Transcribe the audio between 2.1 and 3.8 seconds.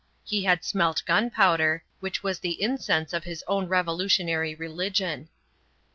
was the incense of his own